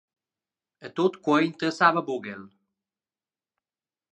[0.87, 2.49] E tut quei interessava buc el.